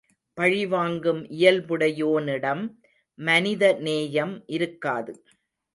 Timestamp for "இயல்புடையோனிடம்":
1.31-2.63